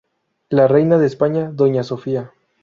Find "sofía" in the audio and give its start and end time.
1.83-2.31